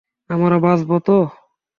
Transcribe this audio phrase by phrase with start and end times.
[0.29, 1.17] আমরা বাঁচবো তো?